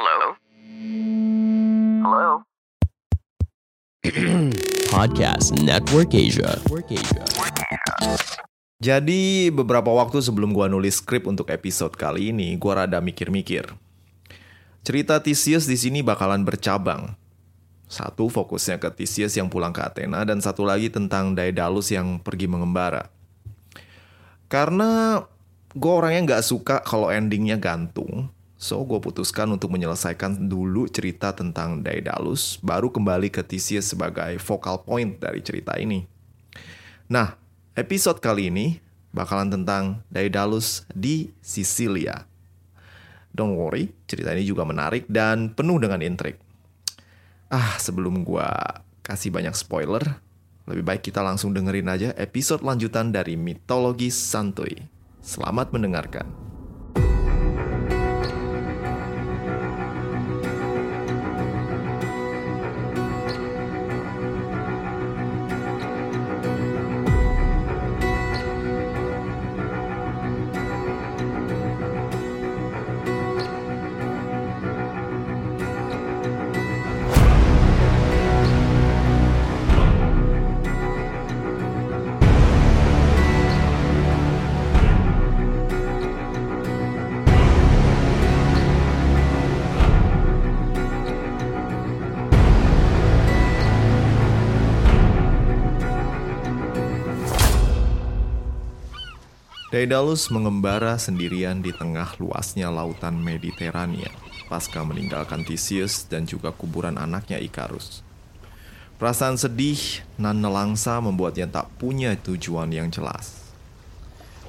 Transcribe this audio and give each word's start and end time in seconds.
Hello? 0.00 0.32
Hello? 2.00 2.28
Podcast 4.88 5.52
Network 5.60 6.16
Asia. 6.16 6.56
Jadi 8.80 9.52
beberapa 9.52 9.92
waktu 9.92 10.24
sebelum 10.24 10.56
gua 10.56 10.72
nulis 10.72 11.04
skrip 11.04 11.28
untuk 11.28 11.52
episode 11.52 11.92
kali 12.00 12.32
ini, 12.32 12.56
gua 12.56 12.88
rada 12.88 12.96
mikir-mikir. 13.04 13.76
Cerita 14.80 15.20
Theseus 15.20 15.68
di 15.68 15.76
sini 15.76 16.00
bakalan 16.00 16.48
bercabang. 16.48 17.12
Satu 17.84 18.32
fokusnya 18.32 18.80
ke 18.80 18.88
Theseus 18.96 19.36
yang 19.36 19.52
pulang 19.52 19.76
ke 19.76 19.84
Athena 19.84 20.24
dan 20.24 20.40
satu 20.40 20.64
lagi 20.64 20.88
tentang 20.88 21.36
Daedalus 21.36 21.92
yang 21.92 22.24
pergi 22.24 22.48
mengembara. 22.48 23.12
Karena 24.48 25.20
gue 25.76 25.92
orangnya 25.92 26.24
nggak 26.24 26.44
suka 26.48 26.80
kalau 26.88 27.12
endingnya 27.12 27.60
gantung, 27.60 28.32
so 28.60 28.84
gue 28.84 29.00
putuskan 29.00 29.48
untuk 29.48 29.72
menyelesaikan 29.72 30.36
dulu 30.36 30.84
cerita 30.92 31.32
tentang 31.32 31.80
Daedalus, 31.80 32.60
baru 32.60 32.92
kembali 32.92 33.32
ke 33.32 33.40
Theseus 33.40 33.88
sebagai 33.88 34.36
focal 34.36 34.84
point 34.84 35.16
dari 35.16 35.40
cerita 35.40 35.80
ini. 35.80 36.04
Nah, 37.08 37.40
episode 37.72 38.20
kali 38.20 38.52
ini 38.52 38.76
bakalan 39.16 39.48
tentang 39.48 40.04
Daedalus 40.12 40.84
di 40.92 41.32
Sisilia. 41.40 42.28
Don't 43.32 43.56
worry, 43.56 43.96
cerita 44.04 44.36
ini 44.36 44.44
juga 44.44 44.68
menarik 44.68 45.08
dan 45.08 45.56
penuh 45.56 45.80
dengan 45.80 46.04
intrik. 46.04 46.36
Ah, 47.48 47.80
sebelum 47.80 48.22
gua 48.28 48.84
kasih 49.00 49.32
banyak 49.32 49.56
spoiler, 49.56 50.20
lebih 50.68 50.84
baik 50.84 51.02
kita 51.08 51.24
langsung 51.24 51.56
dengerin 51.56 51.88
aja 51.88 52.08
episode 52.20 52.60
lanjutan 52.60 53.08
dari 53.08 53.40
Mitologi 53.40 54.12
Santuy. 54.12 54.86
Selamat 55.24 55.72
mendengarkan. 55.72 56.49
Daedalus 99.80 100.28
mengembara 100.28 101.00
sendirian 101.00 101.64
di 101.64 101.72
tengah 101.72 102.12
luasnya 102.20 102.68
lautan 102.68 103.16
Mediterania 103.16 104.12
pasca 104.44 104.84
meninggalkan 104.84 105.40
Theseus 105.40 106.04
dan 106.04 106.28
juga 106.28 106.52
kuburan 106.52 107.00
anaknya 107.00 107.40
Ikarus. 107.40 108.04
Perasaan 109.00 109.40
sedih 109.40 110.04
nan 110.20 110.44
nelangsa 110.44 111.00
membuatnya 111.00 111.48
tak 111.48 111.72
punya 111.80 112.12
tujuan 112.12 112.68
yang 112.68 112.92
jelas. 112.92 113.40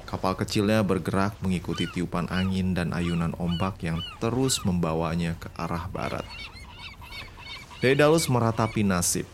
Kapal 0.04 0.36
kecilnya 0.36 0.84
bergerak 0.84 1.40
mengikuti 1.40 1.88
tiupan 1.88 2.28
angin 2.28 2.76
dan 2.76 2.92
ayunan 2.92 3.32
ombak 3.40 3.80
yang 3.80 4.04
terus 4.20 4.60
membawanya 4.68 5.40
ke 5.40 5.48
arah 5.56 5.88
barat. 5.88 6.28
Daedalus 7.80 8.28
meratapi 8.28 8.84
nasib, 8.84 9.24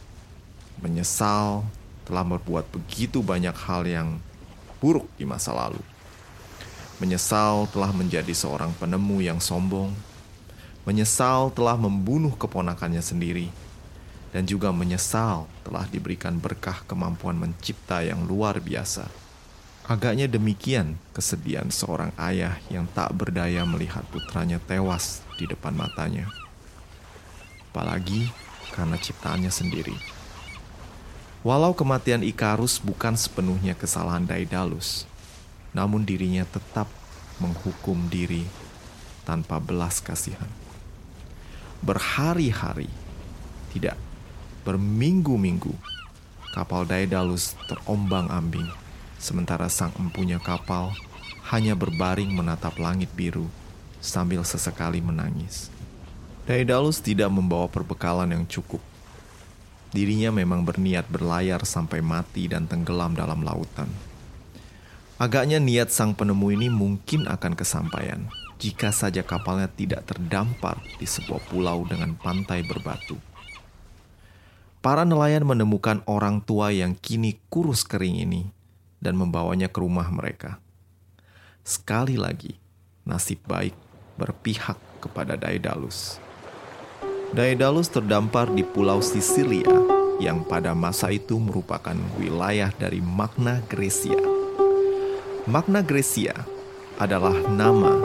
menyesal 0.78 1.66
telah 2.06 2.22
berbuat 2.22 2.70
begitu 2.70 3.18
banyak 3.18 3.58
hal 3.66 3.82
yang 3.82 4.22
buruk 4.78 5.06
di 5.18 5.26
masa 5.26 5.54
lalu. 5.54 5.82
Menyesal 6.98 7.70
telah 7.70 7.94
menjadi 7.94 8.34
seorang 8.34 8.74
penemu 8.74 9.22
yang 9.22 9.38
sombong, 9.38 9.94
menyesal 10.82 11.54
telah 11.54 11.78
membunuh 11.78 12.34
keponakannya 12.34 13.02
sendiri, 13.04 13.54
dan 14.34 14.44
juga 14.44 14.74
menyesal 14.74 15.46
telah 15.62 15.86
diberikan 15.86 16.36
berkah 16.36 16.82
kemampuan 16.90 17.38
mencipta 17.38 18.02
yang 18.02 18.26
luar 18.26 18.58
biasa. 18.58 19.06
Agaknya 19.88 20.28
demikian 20.28 21.00
kesedihan 21.16 21.72
seorang 21.72 22.12
ayah 22.20 22.60
yang 22.68 22.84
tak 22.92 23.08
berdaya 23.16 23.64
melihat 23.64 24.04
putranya 24.12 24.60
tewas 24.60 25.24
di 25.40 25.48
depan 25.48 25.72
matanya. 25.72 26.28
Apalagi 27.72 28.28
karena 28.74 29.00
ciptaannya 29.00 29.48
sendiri. 29.48 30.17
Walau 31.48 31.72
kematian 31.72 32.20
Ikarus 32.20 32.76
bukan 32.76 33.16
sepenuhnya 33.16 33.72
kesalahan 33.72 34.28
Daedalus, 34.28 35.08
namun 35.72 36.04
dirinya 36.04 36.44
tetap 36.44 36.84
menghukum 37.40 38.04
diri 38.12 38.44
tanpa 39.24 39.56
belas 39.56 39.96
kasihan. 40.04 40.52
Berhari-hari, 41.80 42.92
tidak, 43.72 43.96
berminggu-minggu, 44.68 45.72
kapal 46.52 46.84
Daedalus 46.84 47.56
terombang-ambing, 47.64 48.68
sementara 49.16 49.72
sang 49.72 49.96
empunya 49.96 50.36
kapal 50.36 50.92
hanya 51.48 51.72
berbaring 51.72 52.28
menatap 52.28 52.76
langit 52.76 53.08
biru 53.16 53.48
sambil 54.04 54.44
sesekali 54.44 55.00
menangis. 55.00 55.72
Daedalus 56.44 57.00
tidak 57.00 57.32
membawa 57.32 57.72
perbekalan 57.72 58.36
yang 58.36 58.44
cukup 58.44 58.84
dirinya 59.92 60.28
memang 60.28 60.64
berniat 60.64 61.08
berlayar 61.08 61.64
sampai 61.64 62.04
mati 62.04 62.48
dan 62.48 62.68
tenggelam 62.68 63.16
dalam 63.16 63.40
lautan. 63.40 63.88
Agaknya 65.18 65.58
niat 65.58 65.90
sang 65.90 66.14
penemu 66.14 66.54
ini 66.54 66.68
mungkin 66.70 67.26
akan 67.26 67.58
kesampaian 67.58 68.30
jika 68.58 68.90
saja 68.94 69.22
kapalnya 69.22 69.70
tidak 69.70 70.06
terdampar 70.06 70.78
di 70.98 71.06
sebuah 71.06 71.42
pulau 71.50 71.82
dengan 71.86 72.14
pantai 72.14 72.62
berbatu. 72.66 73.18
Para 74.78 75.02
nelayan 75.02 75.42
menemukan 75.42 76.06
orang 76.06 76.38
tua 76.38 76.70
yang 76.70 76.94
kini 76.94 77.38
kurus 77.50 77.82
kering 77.82 78.22
ini 78.22 78.46
dan 79.02 79.18
membawanya 79.18 79.66
ke 79.66 79.82
rumah 79.82 80.06
mereka. 80.10 80.62
Sekali 81.66 82.14
lagi, 82.14 82.54
nasib 83.02 83.42
baik 83.42 83.74
berpihak 84.18 84.78
kepada 85.02 85.34
Daedalus. 85.34 86.22
Daedalus 87.28 87.92
terdampar 87.92 88.48
di 88.48 88.64
Pulau 88.64 89.04
Sisilia 89.04 89.68
yang 90.16 90.48
pada 90.48 90.72
masa 90.72 91.12
itu 91.12 91.36
merupakan 91.36 91.92
wilayah 92.16 92.72
dari 92.80 93.04
Magna 93.04 93.60
Graecia. 93.68 94.16
Magna 95.44 95.84
Graecia 95.84 96.32
adalah 96.96 97.36
nama 97.52 98.00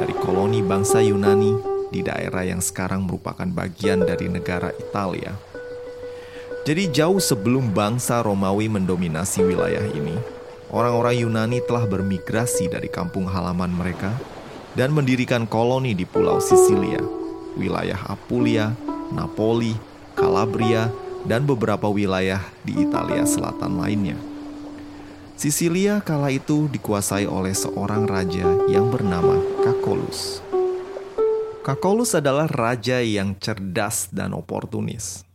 dari 0.00 0.16
koloni 0.16 0.64
bangsa 0.64 1.04
Yunani 1.04 1.52
di 1.92 2.00
daerah 2.00 2.48
yang 2.48 2.64
sekarang 2.64 3.04
merupakan 3.04 3.44
bagian 3.44 4.08
dari 4.08 4.32
negara 4.32 4.72
Italia. 4.80 5.36
Jadi 6.64 6.88
jauh 6.96 7.20
sebelum 7.20 7.76
bangsa 7.76 8.24
Romawi 8.24 8.72
mendominasi 8.72 9.44
wilayah 9.44 9.84
ini, 9.92 10.16
orang-orang 10.72 11.28
Yunani 11.28 11.60
telah 11.68 11.84
bermigrasi 11.84 12.72
dari 12.72 12.88
kampung 12.88 13.28
halaman 13.28 13.68
mereka 13.68 14.16
dan 14.72 14.96
mendirikan 14.96 15.44
koloni 15.44 15.92
di 15.92 16.08
Pulau 16.08 16.40
Sisilia 16.40 17.20
wilayah 17.58 17.98
Apulia, 18.08 18.72
Napoli, 19.12 19.76
Calabria, 20.14 20.88
dan 21.22 21.46
beberapa 21.46 21.86
wilayah 21.86 22.42
di 22.66 22.82
Italia 22.82 23.22
Selatan 23.22 23.78
lainnya. 23.78 24.18
Sisilia 25.38 25.98
kala 25.98 26.30
itu 26.30 26.70
dikuasai 26.70 27.26
oleh 27.26 27.50
seorang 27.50 28.06
raja 28.06 28.46
yang 28.70 28.92
bernama 28.92 29.42
Kakolus. 29.66 30.38
Kakolus 31.66 32.14
adalah 32.14 32.46
raja 32.46 33.02
yang 33.02 33.34
cerdas 33.38 34.10
dan 34.10 34.34
oportunis. 34.34 35.26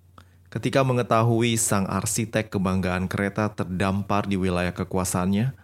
Ketika 0.47 0.83
mengetahui 0.83 1.59
sang 1.59 1.83
arsitek 1.87 2.51
kebanggaan 2.51 3.11
kereta 3.11 3.51
terdampar 3.51 4.27
di 4.27 4.39
wilayah 4.39 4.71
kekuasaannya, 4.71 5.55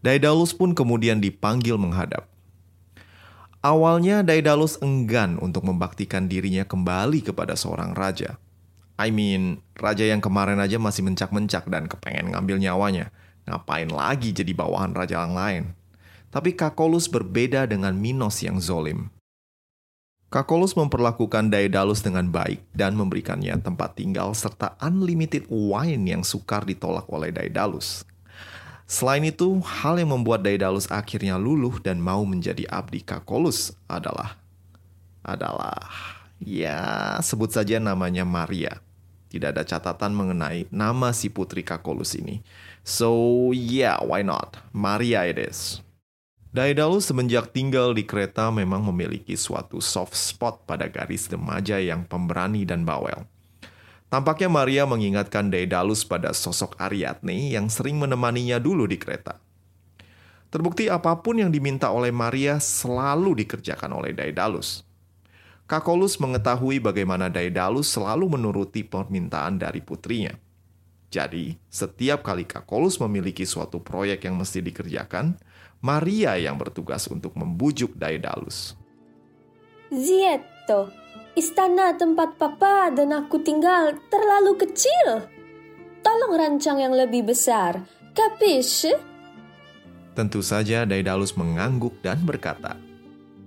Daedalus 0.00 0.56
pun 0.56 0.72
kemudian 0.72 1.20
dipanggil 1.20 1.76
menghadap. 1.76 2.29
Awalnya 3.60 4.24
Daedalus 4.24 4.80
enggan 4.80 5.36
untuk 5.36 5.68
membaktikan 5.68 6.32
dirinya 6.32 6.64
kembali 6.64 7.20
kepada 7.20 7.52
seorang 7.52 7.92
raja. 7.92 8.40
I 8.96 9.12
mean, 9.12 9.60
raja 9.76 10.08
yang 10.08 10.24
kemarin 10.24 10.56
aja 10.56 10.80
masih 10.80 11.04
mencak-mencak 11.04 11.68
dan 11.68 11.84
kepengen 11.84 12.32
ngambil 12.32 12.56
nyawanya. 12.56 13.12
Ngapain 13.44 13.92
lagi 13.92 14.32
jadi 14.32 14.56
bawahan 14.56 14.96
raja 14.96 15.28
yang 15.28 15.36
lain? 15.36 15.64
Tapi 16.32 16.56
Kakolus 16.56 17.12
berbeda 17.12 17.68
dengan 17.68 17.92
Minos 18.00 18.40
yang 18.40 18.56
zolim. 18.64 19.12
Kakolus 20.32 20.72
memperlakukan 20.72 21.52
Daedalus 21.52 22.00
dengan 22.00 22.32
baik 22.32 22.64
dan 22.72 22.96
memberikannya 22.96 23.60
tempat 23.60 23.92
tinggal 23.92 24.32
serta 24.32 24.72
unlimited 24.80 25.44
wine 25.52 26.08
yang 26.08 26.24
sukar 26.24 26.64
ditolak 26.64 27.04
oleh 27.12 27.28
Daedalus 27.28 28.08
Selain 28.90 29.22
itu, 29.22 29.62
hal 29.62 30.02
yang 30.02 30.10
membuat 30.10 30.42
Daedalus 30.42 30.90
akhirnya 30.90 31.38
luluh 31.38 31.78
dan 31.78 32.02
mau 32.02 32.26
menjadi 32.26 32.66
abdi 32.66 33.06
Kakolus 33.06 33.70
adalah 33.86 34.34
adalah 35.22 35.78
ya 36.42 37.14
sebut 37.22 37.54
saja 37.54 37.78
namanya 37.78 38.26
Maria. 38.26 38.82
Tidak 39.30 39.54
ada 39.54 39.62
catatan 39.62 40.10
mengenai 40.10 40.66
nama 40.74 41.14
si 41.14 41.30
putri 41.30 41.62
Kakolus 41.62 42.18
ini. 42.18 42.42
So 42.82 43.54
yeah, 43.54 44.02
why 44.02 44.26
not? 44.26 44.58
Maria 44.74 45.22
it 45.22 45.38
is. 45.38 45.78
Daedalus 46.50 47.06
semenjak 47.06 47.54
tinggal 47.54 47.94
di 47.94 48.02
kereta 48.02 48.50
memang 48.50 48.82
memiliki 48.90 49.38
suatu 49.38 49.78
soft 49.78 50.18
spot 50.18 50.66
pada 50.66 50.90
garis 50.90 51.30
remaja 51.30 51.78
yang 51.78 52.02
pemberani 52.02 52.66
dan 52.66 52.82
bawel. 52.82 53.22
Tampaknya 54.10 54.50
Maria 54.50 54.82
mengingatkan 54.90 55.54
Daedalus 55.54 56.02
pada 56.02 56.34
sosok 56.34 56.74
Ariadne 56.82 57.54
yang 57.54 57.70
sering 57.70 57.94
menemaninya 57.94 58.58
dulu 58.58 58.90
di 58.90 58.98
kereta. 58.98 59.38
Terbukti 60.50 60.90
apa 60.90 61.14
pun 61.22 61.38
yang 61.38 61.54
diminta 61.54 61.94
oleh 61.94 62.10
Maria 62.10 62.58
selalu 62.58 63.46
dikerjakan 63.46 63.94
oleh 63.94 64.10
Daedalus. 64.10 64.82
Kakolus 65.70 66.18
mengetahui 66.18 66.82
bagaimana 66.82 67.30
Daedalus 67.30 67.86
selalu 67.86 68.34
menuruti 68.34 68.82
permintaan 68.82 69.62
dari 69.62 69.78
putrinya. 69.78 70.34
Jadi, 71.06 71.54
setiap 71.70 72.26
kali 72.26 72.42
Kakolus 72.42 72.98
memiliki 72.98 73.46
suatu 73.46 73.78
proyek 73.78 74.26
yang 74.26 74.34
mesti 74.34 74.58
dikerjakan, 74.58 75.38
Maria 75.78 76.34
yang 76.34 76.58
bertugas 76.58 77.06
untuk 77.06 77.38
membujuk 77.38 77.94
Daedalus. 77.94 78.74
Zieto, 79.94 80.90
istana 81.34 81.94
tempat 81.94 82.36
papa 82.36 82.90
dan 82.94 83.14
aku 83.14 83.40
tinggal 83.42 83.96
terlalu 84.10 84.58
kecil. 84.58 85.26
Tolong 86.00 86.32
rancang 86.34 86.80
yang 86.80 86.96
lebih 86.96 87.28
besar, 87.28 87.84
kapis? 88.16 88.88
Tentu 90.16 90.40
saja 90.40 90.88
Daedalus 90.88 91.36
mengangguk 91.36 92.00
dan 92.00 92.24
berkata, 92.24 92.76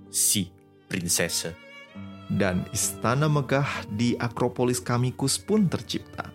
Si, 0.08 0.48
prinsesa. 0.86 1.52
dan 2.24 2.64
istana 2.72 3.28
megah 3.28 3.84
di 3.92 4.16
Akropolis 4.16 4.80
Kamikus 4.80 5.36
pun 5.36 5.68
tercipta. 5.68 6.32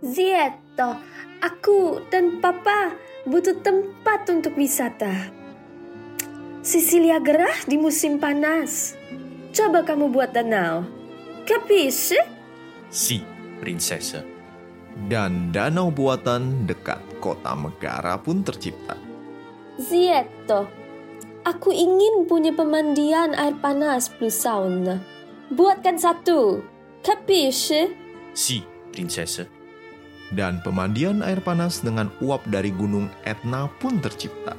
Zieto, 0.00 0.96
aku 1.44 2.00
dan 2.08 2.40
papa 2.40 2.96
butuh 3.28 3.60
tempat 3.60 4.24
untuk 4.32 4.56
wisata. 4.56 5.30
Sisilia 6.64 7.20
gerah 7.20 7.54
di 7.68 7.76
musim 7.76 8.16
panas. 8.16 8.96
Coba 9.56 9.80
kamu 9.80 10.12
buat 10.12 10.36
danau. 10.36 10.84
Kapis? 11.48 12.12
Si, 12.92 13.24
prinsesa. 13.56 14.20
Dan 15.08 15.48
danau 15.48 15.88
buatan 15.88 16.68
dekat 16.68 17.00
kota 17.24 17.56
Megara 17.56 18.20
pun 18.20 18.44
tercipta. 18.44 19.00
Zieto, 19.80 20.68
aku 21.48 21.72
ingin 21.72 22.28
punya 22.28 22.52
pemandian 22.52 23.32
air 23.32 23.56
panas 23.56 24.12
plus 24.12 24.36
sauna. 24.36 25.00
Buatkan 25.48 25.96
satu. 25.96 26.60
Kapis? 27.00 27.72
Si, 28.36 28.60
prinsesa. 28.92 29.48
Dan 30.36 30.60
pemandian 30.60 31.24
air 31.24 31.40
panas 31.40 31.80
dengan 31.80 32.12
uap 32.20 32.44
dari 32.52 32.68
gunung 32.76 33.08
Etna 33.24 33.72
pun 33.80 34.04
tercipta. 34.04 34.52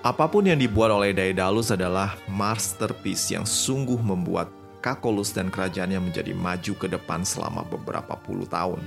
Apa 0.00 0.32
pun 0.32 0.48
yang 0.48 0.56
dibuat 0.56 0.88
oleh 0.88 1.12
Daedalus 1.12 1.68
adalah 1.68 2.16
masterpiece 2.24 3.36
yang 3.36 3.44
sungguh 3.44 4.00
membuat 4.00 4.48
Kakolus 4.80 5.36
dan 5.36 5.52
kerajaannya 5.52 6.00
menjadi 6.00 6.32
maju 6.32 6.72
ke 6.72 6.88
depan 6.88 7.20
selama 7.20 7.68
beberapa 7.68 8.16
puluh 8.16 8.48
tahun. 8.48 8.80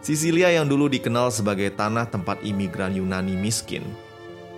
Sisilia 0.00 0.48
yang 0.56 0.64
dulu 0.64 0.88
dikenal 0.88 1.28
sebagai 1.28 1.68
tanah 1.76 2.08
tempat 2.08 2.40
imigran 2.40 2.96
Yunani 2.96 3.36
miskin, 3.36 3.84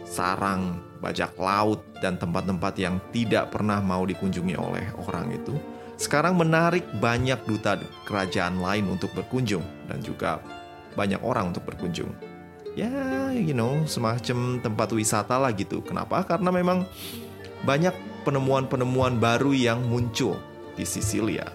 sarang, 0.07 0.79
bajak 1.03 1.35
laut, 1.35 1.83
dan 1.99 2.15
tempat-tempat 2.23 2.79
yang 2.79 3.03
tidak 3.11 3.51
pernah 3.51 3.83
mau 3.83 4.07
dikunjungi 4.07 4.55
oleh 4.55 4.95
orang 5.11 5.27
itu, 5.35 5.59
sekarang 5.99 6.39
menarik 6.39 6.87
banyak 7.03 7.43
duta 7.51 7.83
kerajaan 8.07 8.63
lain 8.63 8.87
untuk 8.87 9.11
berkunjung 9.19 9.67
dan 9.91 9.99
juga 10.07 10.39
banyak 10.95 11.19
orang 11.27 11.51
untuk 11.51 11.67
berkunjung. 11.67 12.15
Ya, 12.73 12.89
you 13.37 13.53
know, 13.53 13.85
semacam 13.85 14.57
tempat 14.65 14.89
wisata 14.97 15.37
lah 15.37 15.53
gitu. 15.53 15.85
Kenapa? 15.85 16.25
Karena 16.25 16.49
memang 16.49 16.89
banyak 17.69 17.93
penemuan-penemuan 18.25 19.21
baru 19.21 19.53
yang 19.53 19.85
muncul 19.85 20.41
di 20.73 20.89
Sisilia. 20.89 21.53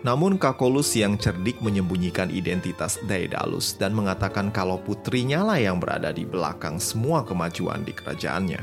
Namun 0.00 0.40
Kakolus 0.40 0.96
yang 0.96 1.20
cerdik 1.20 1.60
menyembunyikan 1.60 2.32
identitas 2.32 2.96
Daedalus 3.04 3.76
dan 3.76 3.92
mengatakan 3.92 4.48
kalau 4.48 4.80
putrinya 4.80 5.44
lah 5.44 5.60
yang 5.60 5.76
berada 5.76 6.08
di 6.12 6.24
belakang 6.24 6.80
semua 6.80 7.24
kemajuan 7.24 7.84
di 7.84 7.92
kerajaannya. 7.92 8.60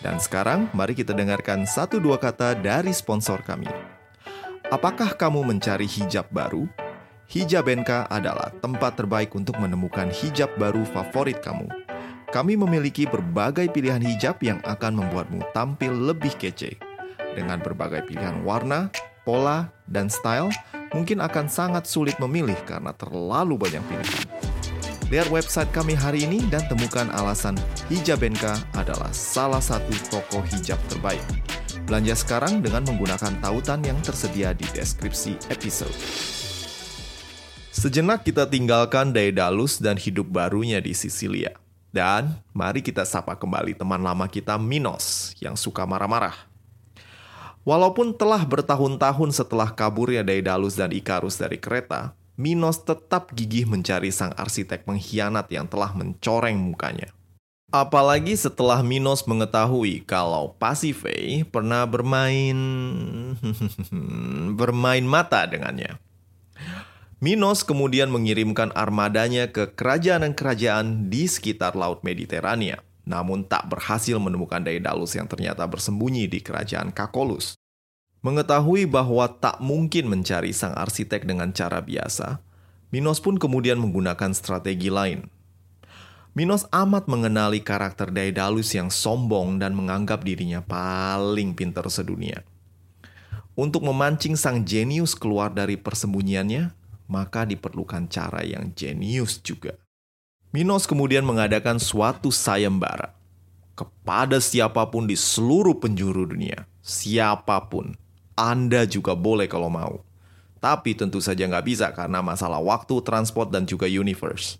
Dan 0.00 0.16
sekarang 0.16 0.72
mari 0.72 0.96
kita 0.96 1.12
dengarkan 1.12 1.68
satu 1.68 2.00
dua 2.00 2.16
kata 2.16 2.56
dari 2.56 2.92
sponsor 2.92 3.44
kami. 3.44 3.68
Apakah 4.68 5.16
kamu 5.16 5.44
mencari 5.56 5.88
hijab 5.88 6.28
baru? 6.28 6.87
Hijabenka 7.28 8.08
adalah 8.08 8.48
tempat 8.64 8.96
terbaik 8.96 9.36
untuk 9.36 9.60
menemukan 9.60 10.08
hijab 10.08 10.48
baru 10.56 10.80
favorit 10.88 11.44
kamu. 11.44 11.68
Kami 12.32 12.56
memiliki 12.56 13.04
berbagai 13.04 13.68
pilihan 13.68 14.00
hijab 14.00 14.40
yang 14.40 14.64
akan 14.64 14.96
membuatmu 14.96 15.44
tampil 15.52 15.92
lebih 15.92 16.32
kece. 16.40 16.80
Dengan 17.36 17.60
berbagai 17.60 18.08
pilihan 18.08 18.40
warna, 18.48 18.88
pola, 19.28 19.68
dan 19.84 20.08
style, 20.08 20.48
mungkin 20.96 21.20
akan 21.20 21.52
sangat 21.52 21.84
sulit 21.84 22.16
memilih 22.16 22.56
karena 22.64 22.96
terlalu 22.96 23.60
banyak 23.60 23.84
pilihan. 23.84 24.24
Lihat 25.12 25.28
website 25.28 25.68
kami 25.76 25.92
hari 25.92 26.24
ini 26.24 26.40
dan 26.48 26.64
temukan 26.72 27.12
alasan 27.12 27.60
Hijabenka 27.92 28.56
adalah 28.72 29.12
salah 29.12 29.60
satu 29.60 29.92
toko 30.08 30.40
hijab 30.48 30.80
terbaik. 30.88 31.20
Belanja 31.84 32.16
sekarang 32.24 32.64
dengan 32.64 32.88
menggunakan 32.88 33.36
tautan 33.44 33.84
yang 33.84 34.00
tersedia 34.00 34.56
di 34.56 34.64
deskripsi 34.72 35.36
episode. 35.52 36.37
Sejenak 37.78 38.26
kita 38.26 38.42
tinggalkan 38.50 39.14
Daedalus 39.14 39.78
dan 39.78 39.94
hidup 39.94 40.26
barunya 40.26 40.82
di 40.82 40.98
Sisilia. 40.98 41.54
Dan 41.94 42.42
mari 42.50 42.82
kita 42.82 43.06
sapa 43.06 43.38
kembali 43.38 43.78
teman 43.78 44.02
lama 44.02 44.26
kita 44.26 44.58
Minos 44.58 45.30
yang 45.38 45.54
suka 45.54 45.86
marah-marah. 45.86 46.34
Walaupun 47.62 48.18
telah 48.18 48.42
bertahun-tahun 48.42 49.30
setelah 49.30 49.70
kaburnya 49.70 50.26
Daedalus 50.26 50.74
dan 50.74 50.90
Ikarus 50.90 51.38
dari 51.38 51.62
kereta, 51.62 52.18
Minos 52.34 52.82
tetap 52.82 53.30
gigih 53.30 53.70
mencari 53.70 54.10
sang 54.10 54.34
arsitek 54.34 54.82
pengkhianat 54.82 55.46
yang 55.46 55.70
telah 55.70 55.94
mencoreng 55.94 56.58
mukanya. 56.58 57.14
Apalagi 57.70 58.34
setelah 58.34 58.82
Minos 58.82 59.22
mengetahui 59.22 60.02
kalau 60.02 60.50
Pasiphae 60.58 61.46
pernah 61.46 61.86
bermain 61.86 62.58
bermain 64.58 65.06
mata 65.06 65.46
dengannya. 65.46 66.07
Minos 67.18 67.66
kemudian 67.66 68.14
mengirimkan 68.14 68.70
armadanya 68.78 69.50
ke 69.50 69.74
kerajaan-kerajaan 69.74 71.10
di 71.10 71.26
sekitar 71.26 71.74
Laut 71.74 72.06
Mediterania, 72.06 72.78
namun 73.02 73.42
tak 73.42 73.66
berhasil 73.66 74.14
menemukan 74.22 74.62
Daedalus 74.62 75.18
yang 75.18 75.26
ternyata 75.26 75.66
bersembunyi 75.66 76.30
di 76.30 76.38
kerajaan 76.38 76.94
Kakolus. 76.94 77.58
Mengetahui 78.22 78.86
bahwa 78.86 79.26
tak 79.34 79.58
mungkin 79.58 80.06
mencari 80.06 80.54
sang 80.54 80.78
arsitek 80.78 81.26
dengan 81.26 81.50
cara 81.50 81.82
biasa, 81.82 82.38
Minos 82.94 83.18
pun 83.18 83.34
kemudian 83.34 83.82
menggunakan 83.82 84.30
strategi 84.30 84.86
lain. 84.86 85.26
Minos 86.38 86.70
amat 86.70 87.10
mengenali 87.10 87.66
karakter 87.66 88.14
Daedalus 88.14 88.78
yang 88.78 88.94
sombong 88.94 89.58
dan 89.58 89.74
menganggap 89.74 90.22
dirinya 90.22 90.62
paling 90.62 91.50
pintar 91.58 91.90
sedunia. 91.90 92.46
Untuk 93.58 93.82
memancing 93.82 94.38
sang 94.38 94.62
jenius 94.62 95.18
keluar 95.18 95.50
dari 95.50 95.74
persembunyiannya, 95.74 96.77
maka 97.08 97.48
diperlukan 97.48 98.06
cara 98.12 98.44
yang 98.44 98.70
jenius 98.76 99.40
juga. 99.40 99.74
Minos 100.52 100.84
kemudian 100.84 101.24
mengadakan 101.24 101.80
suatu 101.80 102.28
sayembara 102.32 103.18
kepada 103.76 104.40
siapa 104.40 104.88
pun 104.88 105.08
di 105.08 105.16
seluruh 105.16 105.76
penjuru 105.76 106.28
dunia. 106.28 106.68
Siapa 106.80 107.68
pun, 107.68 107.94
Anda 108.32 108.88
juga 108.88 109.12
boleh 109.12 109.44
kalau 109.44 109.68
mau. 109.68 110.04
Tapi 110.58 110.98
tentu 110.98 111.22
saja 111.22 111.46
nggak 111.46 111.66
bisa 111.68 111.86
karena 111.94 112.18
masalah 112.18 112.58
waktu, 112.58 112.98
transport, 113.06 113.54
dan 113.54 113.62
juga 113.68 113.86
universe. 113.86 114.58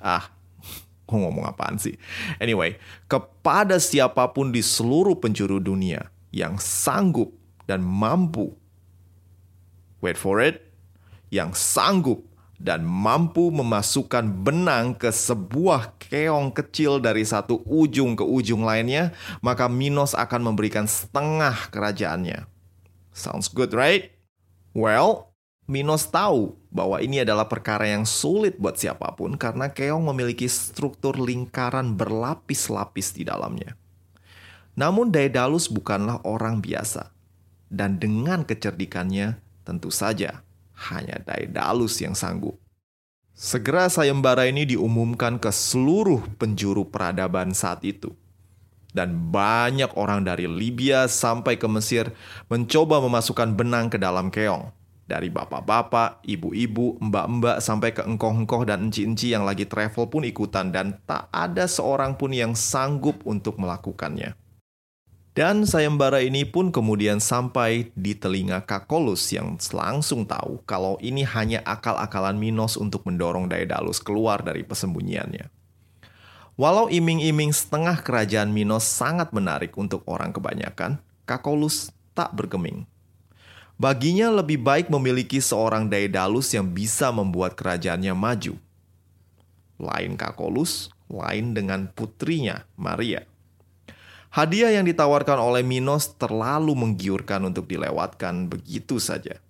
Ah, 0.00 0.32
ngomong 1.10 1.44
apaan 1.44 1.76
sih? 1.76 2.00
Anyway, 2.40 2.80
kepada 3.04 3.76
siapa 3.76 4.32
pun 4.32 4.48
di 4.48 4.64
seluruh 4.64 5.20
penjuru 5.20 5.60
dunia 5.60 6.08
yang 6.32 6.56
sanggup 6.56 7.36
dan 7.68 7.84
mampu, 7.84 8.56
wait 10.00 10.16
for 10.16 10.40
it, 10.40 10.69
yang 11.30 11.54
sanggup 11.54 12.26
dan 12.60 12.84
mampu 12.84 13.48
memasukkan 13.48 14.44
benang 14.44 14.92
ke 14.92 15.08
sebuah 15.08 15.96
keong 15.96 16.52
kecil 16.52 17.00
dari 17.00 17.24
satu 17.24 17.64
ujung 17.64 18.12
ke 18.12 18.20
ujung 18.20 18.68
lainnya, 18.68 19.16
maka 19.40 19.64
Minos 19.64 20.12
akan 20.12 20.52
memberikan 20.52 20.84
setengah 20.84 21.72
kerajaannya. 21.72 22.44
Sounds 23.16 23.48
good, 23.48 23.72
right? 23.72 24.12
Well, 24.76 25.32
Minos 25.64 26.12
tahu 26.12 26.60
bahwa 26.68 27.00
ini 27.00 27.24
adalah 27.24 27.48
perkara 27.48 27.88
yang 27.88 28.04
sulit 28.04 28.60
buat 28.60 28.76
siapa 28.76 29.16
pun 29.16 29.40
karena 29.40 29.72
keong 29.72 30.04
memiliki 30.12 30.44
struktur 30.44 31.16
lingkaran 31.16 31.96
berlapis-lapis 31.96 33.16
di 33.16 33.24
dalamnya. 33.24 33.78
Namun 34.76 35.08
Daedalus 35.08 35.66
bukanlah 35.72 36.20
orang 36.28 36.60
biasa. 36.60 37.14
Dan 37.70 38.02
dengan 38.02 38.42
kecerdikannya, 38.42 39.38
tentu 39.62 39.94
saja 39.94 40.42
hanya 40.88 41.20
Daedalus 41.20 42.00
yang 42.00 42.16
sanggup. 42.16 42.56
Segera 43.36 43.88
sayembara 43.88 44.44
ini 44.48 44.68
diumumkan 44.68 45.40
ke 45.40 45.48
seluruh 45.48 46.20
penjuru 46.36 46.88
peradaban 46.88 47.56
saat 47.56 47.80
itu. 47.88 48.12
Dan 48.90 49.30
banyak 49.30 49.94
orang 49.94 50.26
dari 50.26 50.50
Libya 50.50 51.06
sampai 51.06 51.56
ke 51.56 51.64
Mesir 51.70 52.10
mencoba 52.50 52.98
memasukkan 53.00 53.54
benang 53.54 53.86
ke 53.88 53.96
dalam 53.96 54.28
keong. 54.28 54.74
Dari 55.06 55.26
bapak-bapak, 55.26 56.22
ibu-ibu, 56.22 56.98
mbak-mbak 57.02 57.58
sampai 57.58 57.90
ke 57.90 58.02
engkoh-engkoh 58.06 58.62
dan 58.62 58.90
enci-enci 58.90 59.34
yang 59.34 59.42
lagi 59.42 59.66
travel 59.66 60.06
pun 60.06 60.22
ikutan 60.22 60.70
dan 60.70 61.02
tak 61.02 61.26
ada 61.34 61.66
seorang 61.66 62.14
pun 62.14 62.30
yang 62.30 62.54
sanggup 62.54 63.18
untuk 63.26 63.58
melakukannya. 63.58 64.38
Dan 65.30 65.62
sayembara 65.62 66.26
ini 66.26 66.42
pun 66.42 66.74
kemudian 66.74 67.22
sampai 67.22 67.94
di 67.94 68.18
telinga 68.18 68.66
Kakolus 68.66 69.30
yang 69.30 69.54
langsung 69.70 70.26
tahu 70.26 70.58
kalau 70.66 70.98
ini 70.98 71.22
hanya 71.22 71.62
akal-akalan 71.62 72.34
Minos 72.34 72.74
untuk 72.74 73.06
mendorong 73.06 73.46
Daedalus 73.46 74.02
keluar 74.02 74.42
dari 74.42 74.66
persembunyiannya. 74.66 75.46
Walau 76.58 76.90
iming-iming 76.90 77.54
setengah 77.54 78.02
kerajaan 78.02 78.50
Minos 78.50 78.82
sangat 78.82 79.30
menarik 79.30 79.70
untuk 79.78 80.02
orang 80.10 80.34
kebanyakan, 80.34 80.98
Kakolus 81.24 81.94
tak 82.10 82.34
bergeming. 82.34 82.90
Baginya 83.80 84.28
lebih 84.28 84.60
baik 84.60 84.90
memiliki 84.90 85.38
seorang 85.38 85.86
Daedalus 85.86 86.52
yang 86.52 86.68
bisa 86.74 87.14
membuat 87.14 87.54
kerajaannya 87.54 88.12
maju. 88.12 88.58
Lain 89.78 90.18
Kakolus, 90.18 90.92
lain 91.08 91.56
dengan 91.56 91.88
putrinya, 91.88 92.66
Maria. 92.76 93.29
Hadiah 94.30 94.70
yang 94.70 94.86
ditawarkan 94.86 95.42
oleh 95.42 95.66
Minos 95.66 96.14
terlalu 96.14 96.78
menggiurkan 96.78 97.42
untuk 97.50 97.66
dilewatkan 97.66 98.46
begitu 98.46 99.02
saja. 99.02 99.42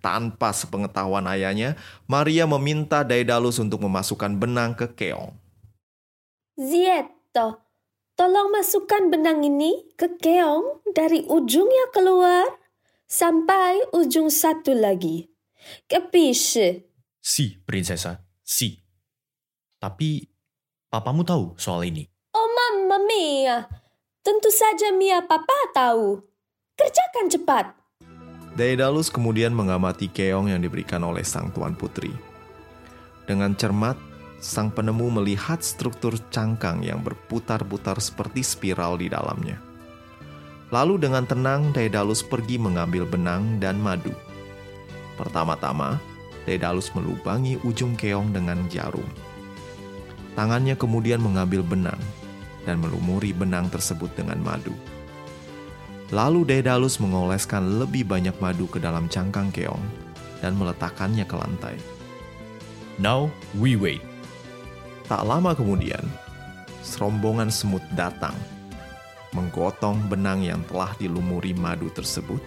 Tanpa 0.00 0.56
sepengetahuan 0.56 1.28
ayahnya, 1.28 1.76
Maria 2.08 2.48
meminta 2.48 3.04
Daedalus 3.04 3.60
untuk 3.60 3.84
memasukkan 3.84 4.32
benang 4.40 4.72
ke 4.72 4.88
keong. 4.96 5.36
Zieto, 6.56 7.60
tolong 8.16 8.48
masukkan 8.56 9.12
benang 9.12 9.44
ini 9.44 9.92
ke 10.00 10.16
keong 10.16 10.80
dari 10.96 11.28
ujungnya 11.28 11.92
keluar 11.92 12.48
sampai 13.04 13.92
ujung 13.92 14.32
satu 14.32 14.72
lagi. 14.72 15.28
Capisce? 15.84 16.88
Si, 17.20 17.60
prinsesa. 17.62 18.24
Si. 18.40 18.80
Tapi, 19.76 20.24
papamu 20.88 21.20
tahu 21.22 21.54
soal 21.60 21.84
ini? 21.86 22.08
Oh 22.32 22.48
mamma 22.48 22.98
mia, 23.04 23.68
tentu 24.22 24.54
saja 24.54 24.94
Mia 24.94 25.18
papa 25.26 25.74
tahu. 25.74 26.22
Kerjakan 26.78 27.26
cepat. 27.26 27.66
Daedalus 28.54 29.10
kemudian 29.10 29.50
mengamati 29.50 30.06
keong 30.06 30.46
yang 30.46 30.62
diberikan 30.62 31.02
oleh 31.02 31.26
sang 31.26 31.50
tuan 31.50 31.74
putri. 31.74 32.14
Dengan 33.26 33.58
cermat, 33.58 33.98
sang 34.38 34.70
penemu 34.70 35.10
melihat 35.20 35.58
struktur 35.66 36.14
cangkang 36.30 36.86
yang 36.86 37.02
berputar-putar 37.02 37.98
seperti 37.98 38.46
spiral 38.46 38.94
di 38.94 39.10
dalamnya. 39.10 39.58
Lalu 40.70 41.02
dengan 41.02 41.26
tenang 41.26 41.74
Daedalus 41.74 42.22
pergi 42.22 42.62
mengambil 42.62 43.04
benang 43.04 43.58
dan 43.58 43.76
madu. 43.82 44.14
Pertama-tama, 45.18 45.98
Daedalus 46.46 46.94
melubangi 46.94 47.58
ujung 47.66 47.98
keong 47.98 48.30
dengan 48.30 48.70
jarum. 48.70 49.06
Tangannya 50.38 50.78
kemudian 50.78 51.20
mengambil 51.20 51.60
benang 51.60 52.00
dan 52.64 52.78
melumuri 52.78 53.34
benang 53.34 53.70
tersebut 53.70 54.12
dengan 54.14 54.38
madu. 54.42 54.74
Lalu 56.12 56.44
Daedalus 56.44 57.00
mengoleskan 57.00 57.80
lebih 57.80 58.04
banyak 58.04 58.36
madu 58.36 58.68
ke 58.68 58.76
dalam 58.76 59.08
cangkang 59.08 59.48
keong 59.48 59.82
dan 60.44 60.52
meletakkannya 60.60 61.24
ke 61.24 61.36
lantai. 61.38 61.76
Now 63.00 63.32
we 63.56 63.74
wait. 63.74 64.04
Tak 65.08 65.24
lama 65.24 65.56
kemudian, 65.56 66.04
serombongan 66.84 67.48
semut 67.48 67.82
datang 67.96 68.36
menggotong 69.32 70.12
benang 70.12 70.44
yang 70.44 70.60
telah 70.68 70.92
dilumuri 71.00 71.56
madu 71.56 71.88
tersebut, 71.88 72.40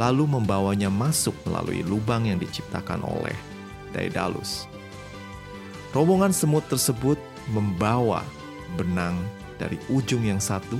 lalu 0.00 0.24
membawanya 0.24 0.88
masuk 0.88 1.36
melalui 1.44 1.84
lubang 1.84 2.24
yang 2.28 2.40
diciptakan 2.40 3.04
oleh 3.04 3.36
Daedalus. 3.92 4.64
Rombongan 5.92 6.32
semut 6.32 6.64
tersebut 6.68 7.16
membawa 7.52 8.20
benang 8.74 9.14
dari 9.56 9.78
ujung 9.86 10.26
yang 10.26 10.42
satu 10.42 10.76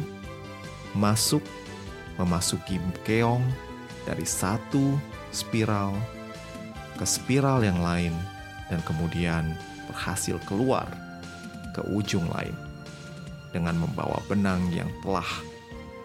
masuk 0.97 1.45
memasuki 2.19 2.81
keong 3.05 3.45
dari 4.09 4.25
satu 4.25 4.97
spiral 5.31 5.95
ke 6.97 7.05
spiral 7.05 7.61
yang 7.61 7.79
lain 7.79 8.13
dan 8.73 8.81
kemudian 8.83 9.53
berhasil 9.87 10.41
keluar 10.49 10.89
ke 11.77 11.85
ujung 11.93 12.25
lain 12.33 12.57
dengan 13.53 13.77
membawa 13.77 14.19
benang 14.27 14.65
yang 14.73 14.89
telah 15.05 15.29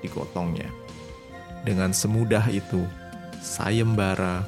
digotongnya. 0.03 0.67
Dengan 1.61 1.93
semudah 1.93 2.49
itu, 2.51 2.83
sayembara 3.39 4.43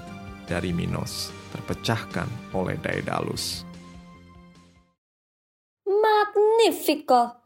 dari 0.50 0.74
Minos 0.74 1.30
terpecahkan 1.54 2.28
oleh 2.52 2.76
Daedalus. 2.82 3.64
Magnifico! 6.64 7.44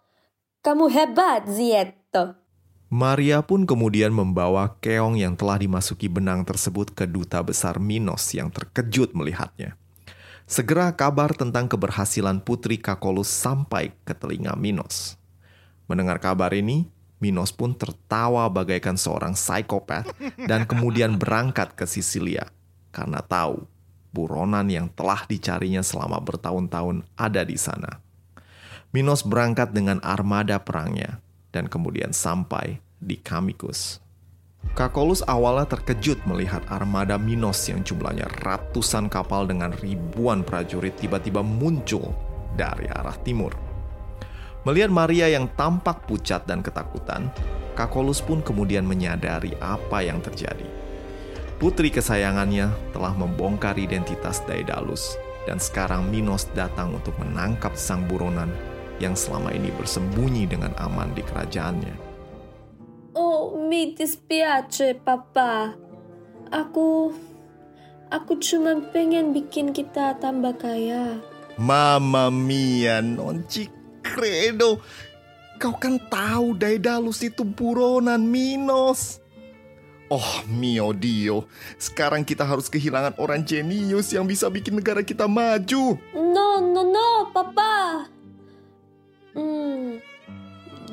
Kamu 0.62 0.94
hebat, 0.94 1.50
Zietto. 1.50 2.38
Maria 2.86 3.42
pun 3.42 3.66
kemudian 3.66 4.14
membawa 4.14 4.78
keong 4.78 5.18
yang 5.18 5.34
telah 5.34 5.58
dimasuki 5.58 6.06
benang 6.06 6.46
tersebut 6.46 6.94
ke 6.94 7.10
duta 7.10 7.42
besar 7.42 7.82
Minos 7.82 8.30
yang 8.38 8.54
terkejut 8.54 9.18
melihatnya. 9.18 9.74
Segera 10.46 10.94
kabar 10.94 11.34
tentang 11.34 11.66
keberhasilan 11.66 12.46
putri 12.46 12.78
Kakolus 12.78 13.26
sampai 13.26 13.90
ke 14.06 14.14
telinga 14.14 14.54
Minos. 14.54 15.18
Mendengar 15.90 16.22
kabar 16.22 16.54
ini, 16.54 16.86
Minos 17.18 17.50
pun 17.50 17.74
tertawa 17.74 18.46
bagaikan 18.54 19.02
seorang 19.02 19.34
psikopat 19.34 20.14
dan 20.46 20.70
kemudian 20.70 21.18
berangkat 21.18 21.74
ke 21.74 21.90
Sisilia 21.90 22.54
karena 22.94 23.26
tahu 23.26 23.66
buronan 24.14 24.70
yang 24.70 24.94
telah 24.94 25.26
dicarinya 25.26 25.82
selama 25.82 26.22
bertahun-tahun 26.22 27.02
ada 27.18 27.42
di 27.42 27.58
sana. 27.58 28.06
Minos 28.98 29.22
berangkat 29.22 29.78
dengan 29.78 30.02
armada 30.02 30.58
perangnya 30.58 31.22
dan 31.54 31.70
kemudian 31.70 32.18
sampai 32.18 32.82
di 32.98 33.14
Kamikus. 33.14 34.02
Kakolus 34.74 35.22
awalnya 35.30 35.70
terkejut 35.70 36.18
melihat 36.26 36.66
armada 36.66 37.14
Minos 37.22 37.62
yang 37.70 37.86
jumlahnya 37.86 38.26
ratusan 38.42 39.06
kapal 39.06 39.46
dengan 39.46 39.70
ribuan 39.70 40.42
prajurit 40.42 40.98
tiba-tiba 40.98 41.46
muncul 41.46 42.10
dari 42.58 42.90
arah 42.90 43.14
timur. 43.22 43.54
Melihat 44.66 44.90
Maria 44.90 45.30
yang 45.30 45.46
tampak 45.54 46.10
pucat 46.10 46.50
dan 46.50 46.66
ketakutan, 46.66 47.30
Kakolus 47.78 48.18
pun 48.18 48.42
kemudian 48.42 48.82
menyadari 48.82 49.54
apa 49.62 50.02
yang 50.02 50.26
terjadi. 50.26 50.66
Putri 51.62 51.94
kesayangannya 51.94 52.98
telah 52.98 53.14
membongkar 53.14 53.78
identitas 53.78 54.42
Daedalus, 54.50 55.22
dan 55.46 55.62
sekarang 55.62 56.10
Minos 56.10 56.50
datang 56.58 56.98
untuk 56.98 57.14
menangkap 57.22 57.78
sang 57.78 58.02
buronan 58.10 58.50
yang 58.98 59.14
selama 59.14 59.54
ini 59.54 59.70
bersembunyi 59.76 60.50
dengan 60.50 60.74
aman 60.82 61.14
di 61.14 61.22
kerajaannya. 61.22 61.96
Oh, 63.18 63.58
mi 63.58 63.94
dispiace, 63.94 64.98
papa. 64.98 65.74
Aku... 66.54 67.14
Aku 68.08 68.40
cuma 68.40 68.72
pengen 68.96 69.36
bikin 69.36 69.76
kita 69.76 70.16
tambah 70.16 70.56
kaya. 70.56 71.20
Mama 71.60 72.32
mia, 72.32 73.04
non 73.04 73.44
credo. 74.00 74.80
Kau 75.60 75.76
kan 75.76 76.00
tahu 76.08 76.56
Daedalus 76.56 77.20
itu 77.20 77.44
buronan 77.44 78.24
Minos. 78.24 79.20
Oh 80.08 80.40
mio 80.48 80.96
dio, 80.96 81.52
sekarang 81.76 82.24
kita 82.24 82.48
harus 82.48 82.72
kehilangan 82.72 83.20
orang 83.20 83.44
jenius 83.44 84.16
yang 84.16 84.24
bisa 84.24 84.48
bikin 84.48 84.80
negara 84.80 85.04
kita 85.04 85.28
maju. 85.28 86.00
No, 86.16 86.64
no, 86.64 86.82
no, 86.88 87.28
papa. 87.36 88.08
Hmm, 89.38 90.02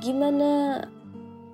gimana 0.05 0.85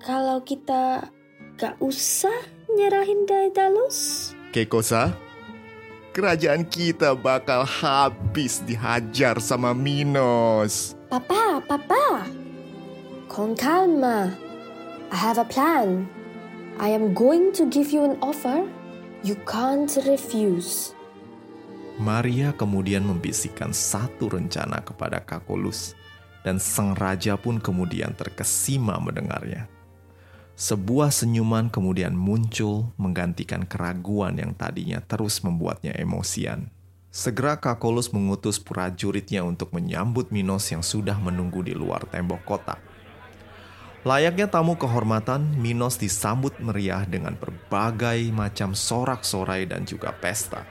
kalau 0.03 0.43
kita 0.43 1.07
gak 1.55 1.79
usah 1.79 2.35
nyerahin 2.67 3.23
Daedalus? 3.23 4.31
Kekosa, 4.51 5.15
kerajaan 6.11 6.67
kita 6.67 7.15
bakal 7.15 7.63
habis 7.63 8.59
dihajar 8.67 9.39
sama 9.39 9.71
Minos. 9.71 10.99
Papa, 11.07 11.63
papa. 11.63 12.27
Con 13.31 13.55
calma. 13.55 14.35
I 15.11 15.15
have 15.15 15.39
a 15.39 15.47
plan. 15.47 16.11
I 16.75 16.91
am 16.91 17.15
going 17.15 17.55
to 17.55 17.63
give 17.71 17.95
you 17.95 18.03
an 18.03 18.19
offer 18.19 18.67
you 19.23 19.37
can't 19.45 19.91
refuse. 20.03 20.91
Maria 22.01 22.49
kemudian 22.57 23.05
membisikkan 23.05 23.69
satu 23.69 24.33
rencana 24.33 24.81
kepada 24.81 25.21
Kakolus, 25.21 25.93
dan 26.41 26.57
sang 26.57 26.97
raja 26.97 27.37
pun 27.37 27.61
kemudian 27.61 28.13
terkesima 28.17 28.97
mendengarnya. 28.97 29.69
Sebuah 30.61 31.09
senyuman 31.09 31.73
kemudian 31.73 32.13
muncul 32.13 32.93
menggantikan 33.01 33.65
keraguan 33.65 34.37
yang 34.37 34.53
tadinya 34.53 35.01
terus 35.01 35.41
membuatnya 35.41 35.97
emosian. 35.97 36.69
Segera 37.11 37.57
Kakolus 37.59 38.13
mengutus 38.15 38.61
prajuritnya 38.61 39.43
untuk 39.43 39.73
menyambut 39.75 40.31
Minos 40.31 40.69
yang 40.71 40.85
sudah 40.85 41.17
menunggu 41.19 41.59
di 41.65 41.75
luar 41.75 42.07
tembok 42.07 42.45
kota. 42.45 42.79
Layaknya 44.01 44.49
tamu 44.49 44.79
kehormatan, 44.79 45.61
Minos 45.61 45.99
disambut 45.99 46.57
meriah 46.57 47.05
dengan 47.05 47.37
berbagai 47.37 48.33
macam 48.33 48.73
sorak-sorai 48.73 49.69
dan 49.69 49.85
juga 49.85 50.09
pesta. 50.15 50.65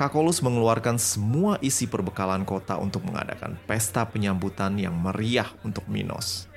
Kakolus 0.00 0.40
mengeluarkan 0.40 0.96
semua 0.96 1.60
isi 1.60 1.84
perbekalan 1.84 2.48
kota 2.48 2.80
untuk 2.80 3.04
mengadakan 3.04 3.60
pesta 3.68 4.08
penyambutan 4.08 4.80
yang 4.80 4.96
meriah 4.96 5.52
untuk 5.60 5.84
Minos. 5.92 6.48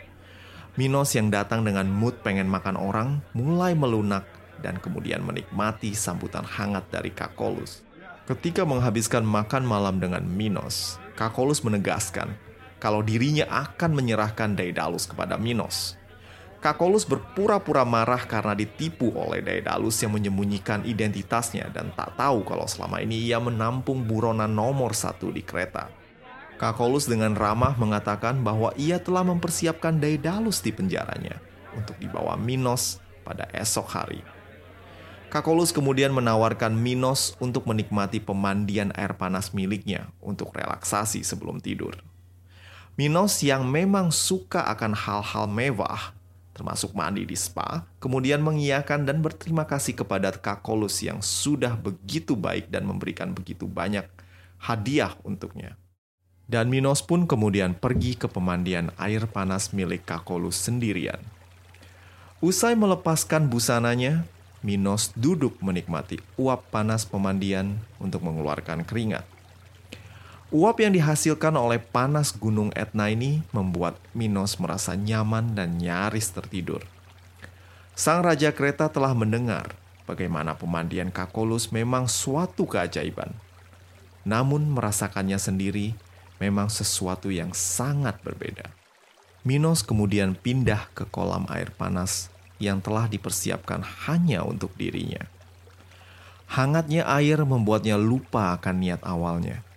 Minos 0.79 1.11
yang 1.11 1.27
datang 1.27 1.67
dengan 1.67 1.91
mood 1.91 2.23
pengen 2.23 2.47
makan 2.47 2.79
orang 2.79 3.19
mulai 3.35 3.75
melunak 3.75 4.23
dan 4.63 4.79
kemudian 4.79 5.19
menikmati 5.19 5.91
sambutan 5.91 6.47
hangat 6.47 6.87
dari 6.87 7.11
Kakolus. 7.11 7.83
Ketika 8.23 8.63
menghabiskan 8.63 9.27
makan 9.27 9.67
malam 9.67 9.99
dengan 9.99 10.23
Minos, 10.23 10.95
Kakolus 11.19 11.67
menegaskan 11.67 12.31
kalau 12.79 13.03
dirinya 13.03 13.43
akan 13.51 13.91
menyerahkan 13.91 14.55
Daedalus 14.55 15.03
kepada 15.03 15.35
Minos. 15.35 15.99
Kakolus 16.63 17.03
berpura-pura 17.03 17.83
marah 17.83 18.23
karena 18.23 18.55
ditipu 18.55 19.11
oleh 19.11 19.43
Daedalus 19.43 19.99
yang 19.99 20.15
menyembunyikan 20.15 20.87
identitasnya 20.87 21.67
dan 21.67 21.91
tak 21.91 22.15
tahu 22.15 22.47
kalau 22.47 22.63
selama 22.63 23.03
ini 23.03 23.19
ia 23.19 23.35
menampung 23.35 24.07
buronan 24.07 24.47
nomor 24.47 24.95
satu 24.95 25.27
di 25.27 25.43
kereta. 25.43 25.91
Kakolus 26.55 27.11
dengan 27.11 27.35
ramah 27.35 27.75
mengatakan 27.75 28.39
bahwa 28.47 28.71
ia 28.79 28.95
telah 28.95 29.27
mempersiapkan 29.27 29.99
Daedalus 29.99 30.63
di 30.63 30.71
penjaranya 30.71 31.35
untuk 31.75 31.99
dibawa 31.99 32.39
Minos 32.39 33.03
pada 33.27 33.43
esok 33.51 33.87
hari. 33.91 34.23
Kakolus 35.27 35.75
kemudian 35.75 36.15
menawarkan 36.15 36.71
Minos 36.79 37.35
untuk 37.43 37.67
menikmati 37.67 38.23
pemandian 38.23 38.95
air 38.95 39.19
panas 39.19 39.51
miliknya 39.51 40.15
untuk 40.23 40.55
relaksasi 40.55 41.27
sebelum 41.27 41.59
tidur. 41.59 41.99
Minos 42.95 43.43
yang 43.43 43.67
memang 43.67 44.15
suka 44.15 44.63
akan 44.71 44.95
hal-hal 44.95 45.51
mewah, 45.51 46.15
termasuk 46.53 46.93
mandi 46.93 47.25
di 47.25 47.33
spa, 47.33 47.83
kemudian 47.97 48.39
mengiyakan 48.39 49.09
dan 49.09 49.25
berterima 49.25 49.65
kasih 49.65 49.97
kepada 49.97 50.29
Kakolus 50.29 51.01
yang 51.01 51.19
sudah 51.19 51.73
begitu 51.73 52.37
baik 52.37 52.69
dan 52.69 52.85
memberikan 52.85 53.33
begitu 53.33 53.65
banyak 53.65 54.05
hadiah 54.61 55.17
untuknya. 55.25 55.75
Dan 56.45 56.69
Minos 56.69 57.01
pun 57.01 57.25
kemudian 57.25 57.73
pergi 57.73 58.13
ke 58.13 58.29
pemandian 58.29 58.93
air 59.01 59.25
panas 59.25 59.73
milik 59.73 60.05
Kakolus 60.05 60.61
sendirian. 60.61 61.19
Usai 62.43 62.77
melepaskan 62.77 63.49
busananya, 63.49 64.27
Minos 64.63 65.11
duduk 65.17 65.59
menikmati 65.59 66.23
uap 66.39 66.71
panas 66.71 67.03
pemandian 67.03 67.81
untuk 67.99 68.23
mengeluarkan 68.23 68.87
keringat. 68.87 69.32
Uap 70.53 70.85
yang 70.85 70.93
dihasilkan 70.93 71.57
oleh 71.57 71.81
panas 71.81 72.29
gunung 72.29 72.69
Etna 72.77 73.09
ini 73.09 73.41
membuat 73.49 73.97
Minos 74.13 74.61
merasa 74.61 74.93
nyaman 74.93 75.57
dan 75.57 75.81
nyaris 75.81 76.29
tertidur. 76.29 76.85
Sang 77.97 78.21
Raja 78.21 78.53
Kereta 78.53 78.85
telah 78.85 79.17
mendengar 79.17 79.73
bagaimana 80.05 80.53
pemandian 80.53 81.09
Kakolus 81.09 81.73
memang 81.73 82.05
suatu 82.05 82.69
keajaiban. 82.69 83.33
Namun 84.29 84.69
merasakannya 84.69 85.41
sendiri 85.41 85.97
memang 86.37 86.69
sesuatu 86.69 87.33
yang 87.33 87.49
sangat 87.57 88.21
berbeda. 88.21 88.69
Minos 89.41 89.81
kemudian 89.81 90.37
pindah 90.37 90.85
ke 90.93 91.09
kolam 91.09 91.49
air 91.49 91.73
panas 91.73 92.29
yang 92.61 92.77
telah 92.77 93.09
dipersiapkan 93.09 93.81
hanya 94.05 94.45
untuk 94.45 94.69
dirinya. 94.77 95.25
Hangatnya 96.45 97.09
air 97.09 97.41
membuatnya 97.41 97.97
lupa 97.97 98.53
akan 98.53 98.75
niat 98.77 99.01
awalnya. 99.01 99.72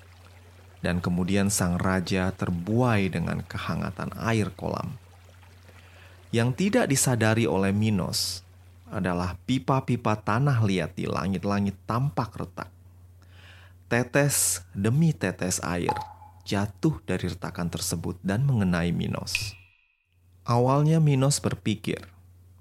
Dan 0.86 1.02
kemudian 1.02 1.50
sang 1.50 1.82
raja 1.82 2.30
terbuai 2.30 3.10
dengan 3.10 3.42
kehangatan 3.42 4.14
air 4.22 4.54
kolam. 4.54 4.94
Yang 6.30 6.54
tidak 6.54 6.86
disadari 6.86 7.42
oleh 7.42 7.74
Minos 7.74 8.46
adalah 8.86 9.34
pipa-pipa 9.50 10.14
tanah 10.14 10.62
liat 10.62 10.94
di 10.94 11.10
langit-langit 11.10 11.74
tampak 11.90 12.38
retak. 12.38 12.70
Tetes 13.90 14.62
demi 14.70 15.10
tetes 15.10 15.58
air 15.58 15.90
jatuh 16.46 17.02
dari 17.02 17.34
retakan 17.34 17.66
tersebut 17.66 18.14
dan 18.22 18.46
mengenai 18.46 18.94
Minos. 18.94 19.58
Awalnya 20.46 21.02
Minos 21.02 21.42
berpikir 21.42 21.98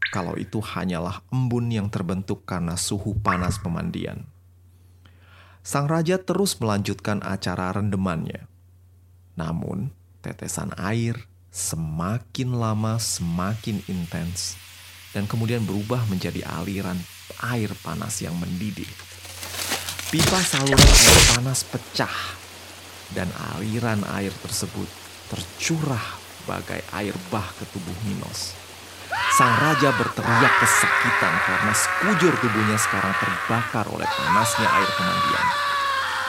kalau 0.10 0.34
itu 0.34 0.58
hanyalah 0.58 1.22
embun 1.30 1.70
yang 1.70 1.94
terbentuk 1.94 2.42
karena 2.50 2.74
suhu 2.74 3.14
panas 3.22 3.62
pemandian. 3.62 4.26
Sang 5.66 5.90
raja 5.90 6.22
terus 6.22 6.54
melanjutkan 6.62 7.26
acara 7.26 7.74
rendemannya. 7.74 8.46
Namun, 9.34 9.90
tetesan 10.22 10.70
air 10.78 11.26
semakin 11.50 12.54
lama 12.54 13.02
semakin 13.02 13.82
intens 13.90 14.62
dan 15.10 15.26
kemudian 15.26 15.66
berubah 15.66 16.06
menjadi 16.06 16.46
aliran 16.46 17.02
air 17.50 17.74
panas 17.82 18.22
yang 18.22 18.38
mendidih. 18.38 18.86
Pipa 20.14 20.38
saluran 20.46 20.78
air 20.86 21.22
panas 21.34 21.66
pecah 21.66 22.18
dan 23.18 23.26
aliran 23.58 24.06
air 24.14 24.30
tersebut 24.46 24.86
tercurah 25.34 26.22
bagai 26.46 26.86
air 26.94 27.18
bah 27.34 27.50
ke 27.58 27.66
tubuh 27.74 27.98
Minos. 28.06 28.65
Sang 29.36 29.52
raja 29.60 29.92
berteriak 30.00 30.54
kesakitan 30.64 31.34
karena 31.44 31.74
sekujur 31.76 32.32
tubuhnya 32.40 32.80
sekarang 32.80 33.12
terbakar 33.20 33.84
oleh 33.92 34.08
panasnya 34.08 34.64
air 34.64 34.88
pemandian. 34.96 35.48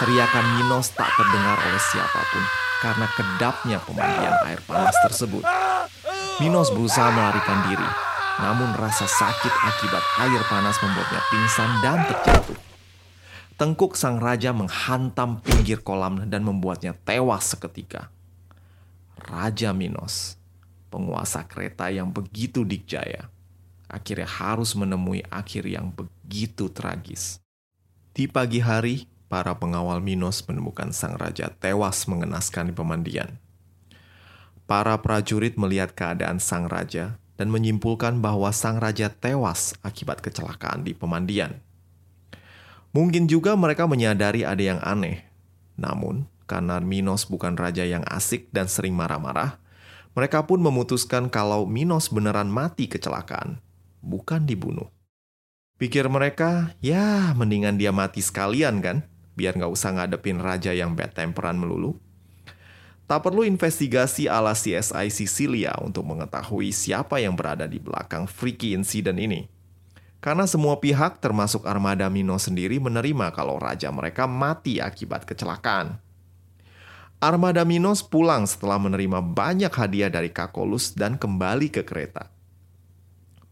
Teriakan 0.03 0.47
Minos 0.59 0.90
tak 0.90 1.14
terdengar 1.14 1.55
oleh 1.55 1.83
siapa 1.87 2.21
pun 2.35 2.42
karena 2.83 3.07
kedapnya 3.14 3.79
pemandian 3.87 4.35
air 4.51 4.59
panas 4.66 4.97
tersebut. 5.07 5.47
Minos 6.42 6.75
berusaha 6.75 7.14
melarikan 7.14 7.71
diri, 7.71 7.90
namun 8.42 8.75
rasa 8.75 9.07
sakit 9.07 9.55
akibat 9.55 10.03
air 10.27 10.42
panas 10.51 10.75
membuatnya 10.83 11.23
pingsan 11.31 11.71
dan 11.87 11.99
terjatuh. 12.11 12.59
Tengkuk 13.55 13.95
sang 13.95 14.19
raja 14.19 14.51
menghantam 14.51 15.38
pinggir 15.47 15.79
kolam 15.79 16.27
dan 16.27 16.42
membuatnya 16.42 16.90
tewas 17.07 17.55
seketika. 17.55 18.11
Raja 19.31 19.71
Minos, 19.71 20.37
penguasa 20.97 21.45
kereta 21.45 21.93
yang 21.93 22.09
begitu 22.09 22.65
dikjaya, 22.65 23.29
akhirnya 23.85 24.25
harus 24.25 24.73
menemui 24.73 25.21
akhir 25.29 25.69
yang 25.69 25.93
begitu 25.93 26.73
tragis. 26.73 27.37
Di 28.17 28.25
pagi 28.25 28.65
hari, 28.65 29.05
para 29.29 29.53
pengawal 29.53 30.01
Minos 30.01 30.41
menemukan 30.49 30.89
sang 30.97 31.21
raja 31.21 31.53
tewas 31.53 32.09
mengenaskan 32.09 32.73
di 32.73 32.75
pemandian. 32.75 33.37
Para 34.65 34.97
prajurit 35.05 35.61
melihat 35.61 35.93
keadaan 35.93 36.41
sang 36.41 36.65
raja 36.65 37.21
dan 37.37 37.53
menyimpulkan 37.53 38.25
bahwa 38.25 38.49
sang 38.57 38.81
raja 38.81 39.13
tewas 39.13 39.77
akibat 39.85 40.25
kecelakaan 40.25 40.81
di 40.81 40.97
pemandian. 40.97 41.61
Mungkin 42.97 43.29
juga 43.29 43.53
mereka 43.53 43.85
menyadari 43.85 44.49
ada 44.49 44.65
yang 44.65 44.81
aneh. 44.81 45.29
Namun, 45.77 46.25
karena 46.49 46.81
Minos 46.81 47.29
bukan 47.29 47.53
raja 47.53 47.85
yang 47.85 48.01
asik 48.09 48.49
dan 48.49 48.65
sering 48.73 48.97
marah-marah, 48.97 49.61
mereka 50.17 50.49
pun 50.49 50.65
memutuskan 50.65 51.29
kalau 51.29 51.69
Minos 51.69 52.09
beneran 52.09 52.49
mati 52.49 52.89
kecelakaan, 52.89 53.61
bukan 54.01 54.49
dibunuh. 54.49 54.89
Pikir 55.77 56.09
mereka, 56.09 56.73
ya 56.81 57.37
mendingan 57.37 57.77
dia 57.77 57.93
mati 57.93 58.25
sekalian 58.25 58.81
kan, 58.81 59.05
biar 59.37 59.61
nggak 59.61 59.69
usah 59.69 59.93
ngadepin 59.93 60.41
raja 60.41 60.73
yang 60.73 60.97
bad 60.97 61.13
temperan 61.13 61.61
melulu. 61.61 62.01
Tak 63.05 63.29
perlu 63.29 63.45
investigasi 63.45 64.25
ala 64.25 64.57
CSI 64.57 65.13
Sicilia 65.13 65.77
untuk 65.85 66.09
mengetahui 66.09 66.73
siapa 66.73 67.21
yang 67.21 67.37
berada 67.37 67.69
di 67.69 67.77
belakang 67.77 68.25
freaky 68.25 68.73
incident 68.73 69.21
ini. 69.21 69.53
Karena 70.25 70.49
semua 70.49 70.81
pihak 70.81 71.21
termasuk 71.21 71.69
armada 71.69 72.09
Mino 72.09 72.41
sendiri 72.41 72.81
menerima 72.81 73.31
kalau 73.37 73.61
raja 73.61 73.93
mereka 73.93 74.25
mati 74.25 74.81
akibat 74.81 75.29
kecelakaan. 75.29 76.01
Armada 77.27 77.67
Minos 77.67 78.07
pulang 78.07 78.47
setelah 78.47 78.79
menerima 78.79 79.19
banyak 79.19 79.75
hadiah 79.75 80.07
dari 80.07 80.31
Kakolus 80.31 80.95
dan 80.95 81.19
kembali 81.19 81.75
ke 81.75 81.83
kereta. 81.83 82.31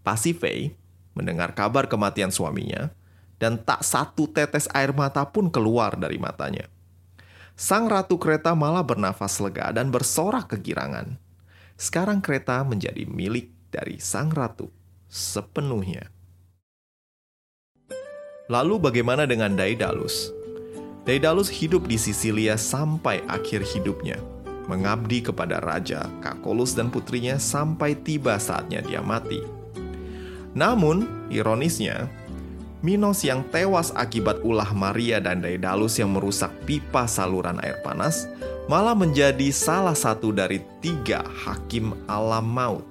Pasifei 0.06 0.78
mendengar 1.18 1.58
kabar 1.58 1.90
kematian 1.90 2.30
suaminya 2.30 2.94
dan 3.42 3.58
tak 3.58 3.82
satu 3.82 4.30
tetes 4.30 4.70
air 4.70 4.94
mata 4.94 5.26
pun 5.26 5.50
keluar 5.50 5.98
dari 5.98 6.22
matanya. 6.22 6.70
Sang 7.58 7.90
ratu 7.90 8.14
kereta 8.14 8.54
malah 8.54 8.87
bernafas 8.87 9.42
lega 9.42 9.74
dan 9.74 9.90
bersorak 9.90 10.54
kegirangan. 10.54 11.18
Sekarang 11.74 12.22
kereta 12.22 12.62
menjadi 12.62 13.02
milik 13.10 13.50
dari 13.74 13.98
sang 13.98 14.30
ratu 14.30 14.70
sepenuhnya. 15.10 16.14
Lalu 18.46 18.78
bagaimana 18.78 19.26
dengan 19.26 19.58
Daedalus? 19.58 20.43
Daedalus 21.04 21.52
hidup 21.52 21.84
di 21.84 22.00
Sisilia 22.00 22.56
sampai 22.56 23.20
akhir 23.28 23.60
hidupnya, 23.60 24.16
mengabdi 24.64 25.20
kepada 25.20 25.60
raja, 25.60 26.08
Kakolus 26.24 26.72
dan 26.72 26.88
putrinya 26.88 27.36
sampai 27.36 27.92
tiba 27.92 28.40
saatnya 28.40 28.80
dia 28.80 29.04
mati. 29.04 29.44
Namun, 30.56 31.28
ironisnya, 31.28 32.08
Minos 32.84 33.24
yang 33.24 33.40
tewas 33.48 33.96
akibat 33.96 34.44
ulah 34.44 34.68
Maria 34.76 35.16
dan 35.16 35.40
Daedalus 35.40 35.96
yang 35.96 36.12
merusak 36.12 36.52
pipa 36.68 37.08
saluran 37.08 37.56
air 37.64 37.80
panas 37.80 38.28
malah 38.68 38.92
menjadi 38.92 39.48
salah 39.48 39.96
satu 39.96 40.28
dari 40.36 40.60
tiga 40.84 41.24
hakim 41.24 41.96
alam 42.04 42.44
maut. 42.44 42.84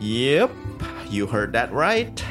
Yep, 0.00 0.48
you 1.12 1.28
heard 1.28 1.52
that 1.52 1.68
right. 1.76 2.24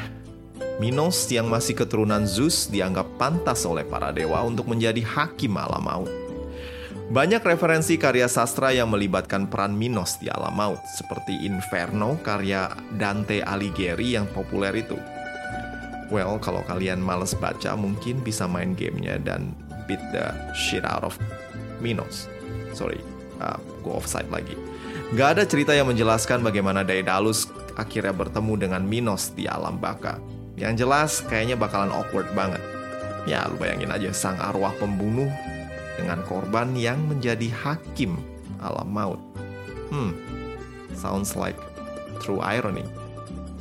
Minos 0.82 1.30
yang 1.30 1.46
masih 1.46 1.78
keturunan 1.78 2.26
Zeus 2.26 2.66
dianggap 2.66 3.06
pantas 3.14 3.62
oleh 3.62 3.86
para 3.86 4.10
dewa 4.10 4.42
untuk 4.42 4.66
menjadi 4.66 5.06
hakim 5.06 5.54
alam 5.54 5.86
maut. 5.86 6.10
Banyak 7.14 7.46
referensi 7.46 7.94
karya 7.94 8.26
sastra 8.26 8.74
yang 8.74 8.90
melibatkan 8.90 9.46
peran 9.46 9.76
Minos 9.76 10.18
di 10.18 10.26
alam 10.26 10.50
maut, 10.50 10.82
seperti 10.98 11.46
Inferno 11.46 12.18
karya 12.26 12.74
Dante 12.98 13.38
Alighieri 13.44 14.18
yang 14.18 14.26
populer 14.34 14.74
itu. 14.74 14.98
Well, 16.10 16.42
kalau 16.42 16.66
kalian 16.66 16.98
males 16.98 17.38
baca, 17.38 17.78
mungkin 17.78 18.24
bisa 18.26 18.50
main 18.50 18.74
gamenya 18.74 19.22
dan 19.22 19.54
beat 19.86 20.02
the 20.10 20.34
shit 20.58 20.82
out 20.82 21.06
of 21.06 21.14
Minos. 21.78 22.26
Sorry, 22.74 22.98
uh, 23.38 23.62
go 23.86 24.02
offside 24.02 24.26
lagi. 24.32 24.58
Gak 25.14 25.38
ada 25.38 25.44
cerita 25.46 25.70
yang 25.70 25.86
menjelaskan 25.86 26.42
bagaimana 26.42 26.82
Daedalus 26.82 27.46
akhirnya 27.78 28.10
bertemu 28.10 28.58
dengan 28.58 28.82
Minos 28.82 29.30
di 29.30 29.46
alam 29.46 29.78
baka. 29.78 30.18
Yang 30.54 30.86
jelas, 30.86 31.10
kayaknya 31.26 31.58
bakalan 31.58 31.90
awkward 31.90 32.30
banget. 32.32 32.62
Ya, 33.26 33.42
lu 33.50 33.58
bayangin 33.58 33.90
aja 33.90 34.14
sang 34.14 34.38
arwah 34.38 34.70
pembunuh 34.78 35.26
dengan 35.98 36.22
korban 36.26 36.76
yang 36.78 37.00
menjadi 37.06 37.50
hakim 37.50 38.20
alam 38.62 38.88
maut. 38.90 39.20
Hmm, 39.90 40.14
sounds 40.94 41.34
like 41.34 41.58
true 42.22 42.40
irony. 42.40 42.86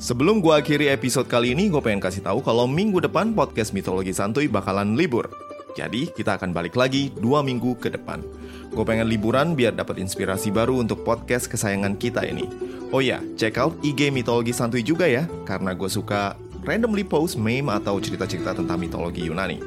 Sebelum 0.04 0.44
gue 0.44 0.52
akhiri 0.52 0.92
episode 0.92 1.32
kali 1.32 1.56
ini, 1.56 1.72
gue 1.72 1.80
pengen 1.80 2.04
kasih 2.04 2.26
tahu 2.28 2.44
kalau 2.44 2.68
minggu 2.68 3.00
depan 3.00 3.32
podcast 3.32 3.72
Mitologi 3.72 4.12
Santuy 4.12 4.52
bakalan 4.52 5.00
libur. 5.00 5.32
Jadi, 5.74 6.12
kita 6.12 6.38
akan 6.38 6.54
balik 6.54 6.78
lagi 6.78 7.10
dua 7.18 7.42
minggu 7.42 7.80
ke 7.80 7.90
depan. 7.90 8.22
Gue 8.70 8.84
pengen 8.86 9.08
liburan 9.10 9.56
biar 9.56 9.74
dapat 9.74 9.98
inspirasi 10.04 10.52
baru 10.52 10.84
untuk 10.84 11.08
podcast 11.08 11.48
kesayangan 11.50 11.98
kita 11.98 12.26
ini. 12.28 12.46
Oh 12.94 13.02
ya, 13.02 13.24
check 13.40 13.58
out 13.58 13.74
IG 13.82 14.14
Mitologi 14.14 14.54
Santuy 14.54 14.86
juga 14.86 15.10
ya, 15.10 15.26
karena 15.50 15.74
gue 15.74 15.90
suka 15.90 16.38
randomly 16.64 17.04
post 17.04 17.36
meme 17.36 17.70
atau 17.72 18.00
cerita-cerita 18.00 18.56
tentang 18.56 18.80
mitologi 18.80 19.28
Yunani. 19.28 19.60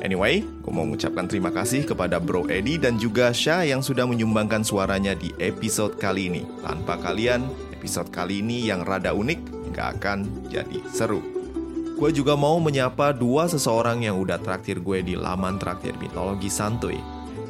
Anyway, 0.00 0.40
gue 0.40 0.72
mau 0.72 0.88
mengucapkan 0.88 1.28
terima 1.28 1.52
kasih 1.52 1.84
kepada 1.84 2.16
Bro 2.16 2.48
Edi 2.48 2.80
dan 2.80 2.96
juga 2.96 3.36
Syah 3.36 3.68
yang 3.68 3.84
sudah 3.84 4.08
menyumbangkan 4.08 4.64
suaranya 4.64 5.12
di 5.12 5.28
episode 5.36 6.00
kali 6.00 6.32
ini. 6.32 6.42
Tanpa 6.64 6.96
kalian, 6.96 7.44
episode 7.76 8.08
kali 8.08 8.40
ini 8.40 8.64
yang 8.64 8.80
rada 8.80 9.12
unik 9.12 9.72
gak 9.76 10.00
akan 10.00 10.48
jadi 10.48 10.80
seru. 10.88 11.20
Gue 12.00 12.16
juga 12.16 12.32
mau 12.32 12.56
menyapa 12.56 13.12
dua 13.12 13.44
seseorang 13.44 14.00
yang 14.00 14.16
udah 14.16 14.40
traktir 14.40 14.80
gue 14.80 15.04
di 15.04 15.20
laman 15.20 15.60
traktir 15.60 15.92
mitologi 16.00 16.48
santuy. 16.48 16.96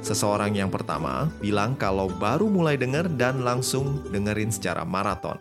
Seseorang 0.02 0.50
yang 0.59 0.74
pertama 0.74 1.30
bilang 1.38 1.78
kalau 1.78 2.11
baru 2.11 2.50
mulai 2.50 2.74
denger 2.74 3.14
dan 3.14 3.46
langsung 3.46 4.02
dengerin 4.11 4.50
secara 4.50 4.83
maraton. 4.83 5.38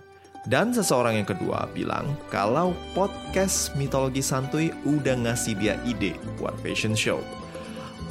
Dan 0.47 0.71
seseorang 0.71 1.19
yang 1.19 1.27
kedua 1.27 1.67
bilang 1.75 2.15
kalau 2.31 2.71
podcast 2.95 3.75
mitologi 3.75 4.23
santuy 4.23 4.71
udah 4.87 5.19
ngasih 5.27 5.57
dia 5.59 5.75
ide 5.83 6.15
buat 6.39 6.55
fashion 6.63 6.95
show. 6.95 7.19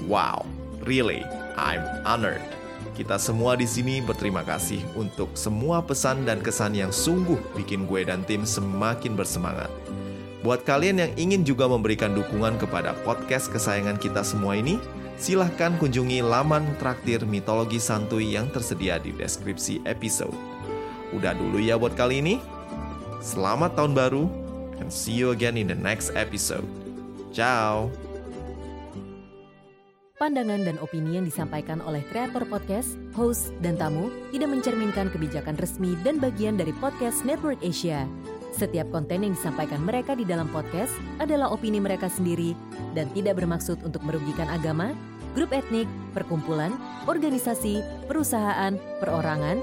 Wow, 0.04 0.44
really, 0.84 1.24
I'm 1.56 1.80
honored. 2.04 2.44
Kita 2.92 3.14
semua 3.14 3.54
di 3.54 3.64
sini 3.64 4.02
berterima 4.02 4.42
kasih 4.42 4.82
untuk 4.98 5.30
semua 5.38 5.80
pesan 5.80 6.26
dan 6.26 6.42
kesan 6.42 6.74
yang 6.74 6.90
sungguh 6.90 7.38
bikin 7.54 7.86
gue 7.86 8.02
dan 8.02 8.26
tim 8.26 8.42
semakin 8.42 9.14
bersemangat. 9.14 9.70
Buat 10.42 10.66
kalian 10.66 11.02
yang 11.02 11.12
ingin 11.14 11.42
juga 11.46 11.66
memberikan 11.66 12.14
dukungan 12.14 12.58
kepada 12.58 12.94
podcast 13.06 13.50
kesayangan 13.50 13.98
kita 13.98 14.22
semua 14.26 14.58
ini, 14.58 14.82
silahkan 15.18 15.74
kunjungi 15.78 16.22
laman 16.22 16.66
traktir 16.78 17.22
mitologi 17.26 17.82
santuy 17.82 18.34
yang 18.34 18.46
tersedia 18.50 19.02
di 19.02 19.10
deskripsi 19.14 19.82
episode. 19.86 20.57
Udah 21.16 21.32
dulu 21.32 21.56
ya 21.56 21.80
buat 21.80 21.96
kali 21.96 22.20
ini. 22.20 22.36
Selamat 23.24 23.74
tahun 23.74 23.96
baru, 23.96 24.24
and 24.78 24.92
see 24.92 25.16
you 25.16 25.32
again 25.32 25.56
in 25.56 25.66
the 25.66 25.78
next 25.78 26.12
episode. 26.14 26.64
Ciao! 27.32 27.88
Pandangan 30.18 30.66
dan 30.66 30.76
opini 30.82 31.14
yang 31.14 31.30
disampaikan 31.30 31.78
oleh 31.78 32.02
kreator 32.10 32.42
podcast, 32.50 32.98
host, 33.14 33.54
dan 33.62 33.78
tamu 33.78 34.10
tidak 34.34 34.50
mencerminkan 34.50 35.14
kebijakan 35.14 35.54
resmi 35.62 35.94
dan 36.02 36.18
bagian 36.18 36.58
dari 36.58 36.74
podcast 36.82 37.22
Network 37.22 37.62
Asia. 37.62 38.02
Setiap 38.50 38.90
konten 38.90 39.22
yang 39.22 39.38
disampaikan 39.38 39.78
mereka 39.86 40.18
di 40.18 40.26
dalam 40.26 40.50
podcast 40.50 40.90
adalah 41.22 41.54
opini 41.54 41.78
mereka 41.78 42.10
sendiri 42.10 42.58
dan 42.98 43.06
tidak 43.14 43.38
bermaksud 43.38 43.78
untuk 43.86 44.02
merugikan 44.02 44.50
agama, 44.50 44.90
grup 45.38 45.54
etnik, 45.54 45.86
perkumpulan, 46.10 46.74
organisasi, 47.06 47.78
perusahaan, 48.10 48.74
perorangan, 48.98 49.62